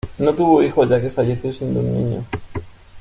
[0.17, 2.25] No tuvo hijos ya que falleció siendo un niño.